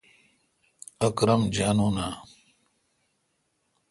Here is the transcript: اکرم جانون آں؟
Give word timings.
اکرم 1.05 1.41
جانون 1.55 1.95
آں؟ 2.05 2.15